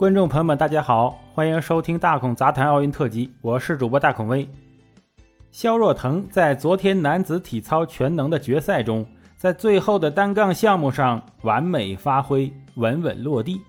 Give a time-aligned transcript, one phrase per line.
[0.00, 4.48] 观众朋友们，大家好，欢迎收听大孔杂谈奥运特辑，我是主播大孔威。
[5.50, 9.04] 肖若腾在昨天男子体操全能的决赛中，
[9.36, 13.60] 在最后的单杠项目上完美发挥，稳稳落地，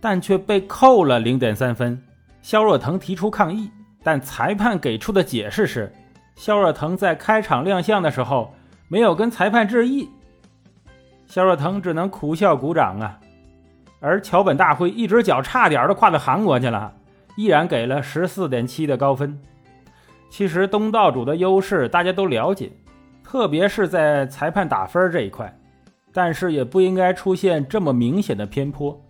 [0.00, 2.02] 但却被扣了零点三分。
[2.40, 3.70] 肖若腾提出抗议，
[4.02, 5.92] 但裁判给出的解释是，
[6.36, 8.50] 肖若腾在开场亮相的时候
[8.88, 10.08] 没有跟裁判致意。
[11.26, 13.20] 肖若腾只能苦笑鼓掌啊。
[14.00, 16.92] 而桥本大辉一只脚差点都跨到韩国去了，
[17.36, 19.38] 依然给了十四点七的高分。
[20.28, 22.70] 其实东道主的优势大家都了解，
[23.24, 25.56] 特别是在裁判打分这一块，
[26.12, 29.00] 但是也不应该出现这么明显的偏颇。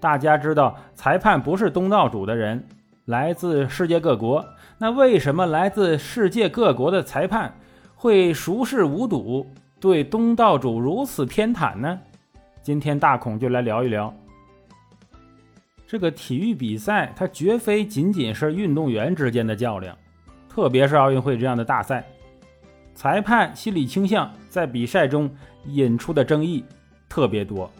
[0.00, 2.66] 大家知道，裁判不是东道主的人，
[3.04, 4.44] 来自世界各国，
[4.78, 7.54] 那为什么来自世界各国的裁判
[7.94, 9.46] 会熟视无睹，
[9.80, 12.00] 对东道主如此偏袒呢？
[12.64, 14.10] 今天大孔就来聊一聊
[15.86, 19.94] 这个体育比赛，它绝非仅仅是运动员之间的较量，
[20.48, 22.02] 特别是奥运会这样的大赛，
[22.94, 25.30] 裁判心理倾向在比赛中
[25.66, 26.64] 引出的争议
[27.06, 27.70] 特别多，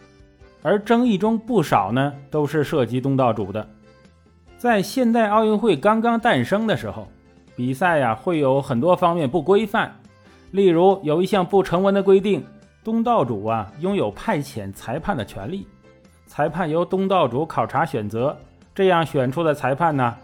[0.61, 3.67] 而争议中不少呢都是涉及东道主的。
[4.59, 7.09] 在现代奥运会刚刚诞生的时候，
[7.57, 9.99] 比赛呀会有很多方面不规范，
[10.51, 12.45] 例如有一项不成文的规定。
[12.85, 15.67] 东道主啊，拥有派遣裁判的权利，
[16.27, 18.37] 裁判由东道主考察选择，
[18.75, 20.15] 这样选出的裁判呢，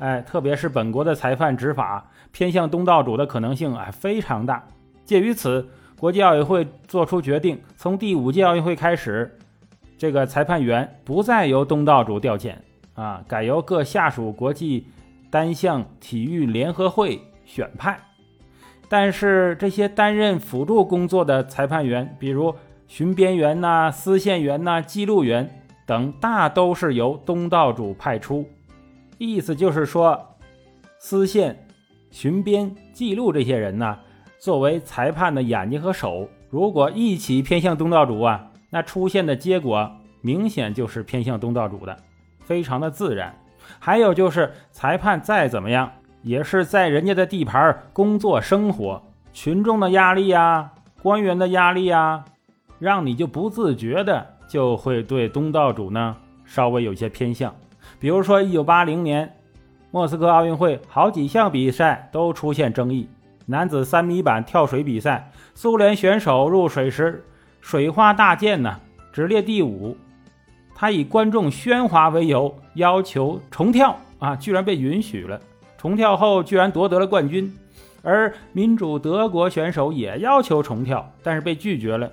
[0.00, 4.60] 哎，特别是本国的裁判执法偏向东道主的可能性啊非常大。
[5.04, 5.64] 鉴于此，
[5.96, 9.38] 国际奥委会作出决定，从第五届奥运会开始，
[9.96, 12.56] 这个裁判员不再由东道主调遣
[12.94, 14.88] 啊，改由各下属国际
[15.30, 17.96] 单项体育联合会选派。
[18.88, 22.54] 但是这些担任辅助工作的裁判员，比如
[22.86, 28.48] 巡边员呐、司线员呐、记录员等，大都是由东道主派出。
[29.18, 30.36] 意思就是说，
[30.98, 31.66] 司线、
[32.10, 33.98] 巡边、记录这些人呢，
[34.38, 39.90] 作为裁判的眼睛和手，如果一起偏向东道主啊，那出现的结果
[40.22, 41.96] 明显就是偏向东道主的，
[42.40, 43.34] 非常的自然。
[43.78, 45.92] 还有就是裁判再怎么样。
[46.22, 49.02] 也是在人家的地盘工作生活，
[49.32, 50.70] 群众的压力呀，
[51.02, 52.24] 官员的压力呀，
[52.78, 57.54] 让你就不自觉的就会对东道主呢稍微有些偏向。
[58.00, 59.36] 比如说，一九八零年
[59.90, 63.08] 莫斯科奥运会，好几项比赛都出现争议。
[63.46, 67.24] 男子三米板跳水比赛，苏联选手入水时
[67.62, 68.78] 水花大溅呢，
[69.10, 69.96] 只列第五，
[70.74, 75.40] 他以观众喧哗为由要求重跳啊，居然被允许了。
[75.78, 77.56] 重跳后居然夺得了冠军，
[78.02, 82.10] 而民主德国选手也要求重跳，但是被拒绝了。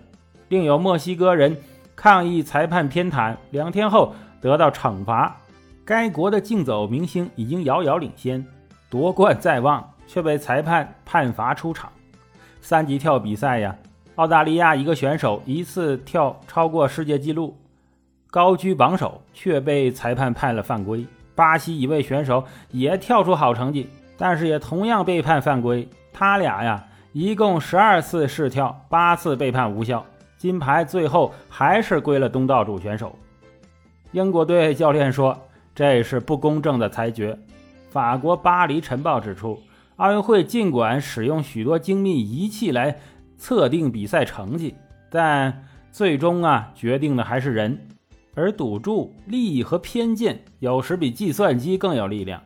[0.50, 1.58] 另有墨西哥人
[1.96, 5.36] 抗议裁判偏袒，两天后得到惩罚。
[5.84, 8.46] 该国的竞走明星已经遥遥领先，
[8.90, 11.92] 夺冠在望，却被裁判判罚出场。
[12.62, 13.76] 三级跳比赛呀，
[14.16, 17.58] 澳大利亚一个选手一次跳超过世界纪录，
[18.30, 21.06] 高居榜首，却被裁判判了犯规。
[21.36, 25.88] 巴西一位选手也跳出好成绩，但是也同样被判犯规。
[26.14, 30.06] 他俩呀，一共十二次试跳，八次被判无效，
[30.38, 33.14] 金牌最后还是归了东道主选手。
[34.12, 35.38] 英国队教练说
[35.76, 37.38] 这是不公正的裁决。
[37.90, 39.62] 法国《巴黎晨报》指出，
[39.98, 42.98] 奥运会尽管使用许多精密仪器来
[43.38, 44.76] 测定比赛成绩，
[45.10, 47.88] 但最终啊，决定的还是人。
[48.36, 52.42] 而赌注、利益和偏见有时比计算机更有力量。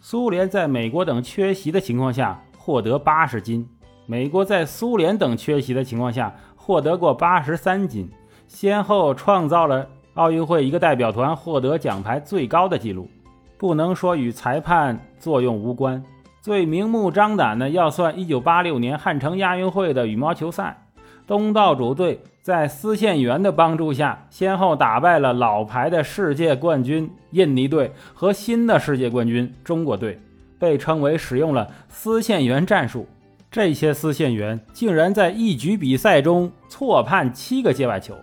[0.00, 3.66] 苏联在美国等缺席的情况下获得八十金，
[4.04, 8.10] 美国在苏联等缺席的情况下获得过八十三金，
[8.48, 13.08] 先后创造了奥运会一个代表团获得奖牌最高的记录。
[13.56, 16.02] 不能说与裁判作用无关，
[16.40, 20.84] 最明目张胆的要算1986年汉城亚运会的羽毛球赛，
[21.32, 22.20] 东道主队。
[22.42, 30.20] 在司线员的帮助下，先后打败了老牌的世界冠军印尼队和新的世界冠军中国队，
[30.58, 33.06] 被称为使用了司线员战术。
[33.50, 38.14] 这些司线员竟然在一局比赛中错判七个界外球。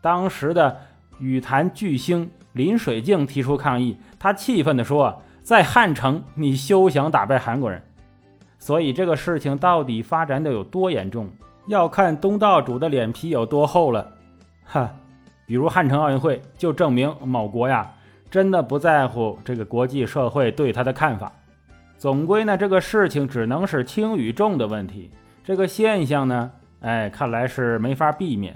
[0.00, 0.76] 当时的
[1.18, 7.82] 羽坛巨星林水镜提出抗议，他气愤地说：“在汉城，你休想打败韩国人。”
[8.60, 11.28] 所以，这个事情到底发展的有多严重？
[11.66, 14.06] 要看东道主的脸皮有多厚了。
[14.64, 14.90] 哈
[15.46, 17.90] 比如汉城奥运会就证明某国呀
[18.30, 21.30] 真的不在乎这个国际社会对他的看法。
[21.98, 25.10] 总归呢这个事情只能是轻与重的问题。
[25.44, 26.50] 这个现象呢
[26.80, 28.54] 哎看来是没法避免。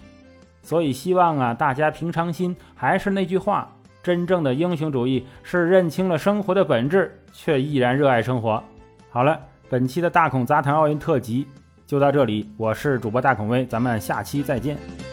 [0.62, 3.70] 所以希望啊大家平常心还是那句话
[4.02, 8.62] 真正的英雄主义是认清了生活的本质却依然热爱生活。
[9.10, 11.46] 好了本期的大孔杂谈奥运特辑
[11.86, 15.05] 就到这里我是主播大孔威咱们下期再见。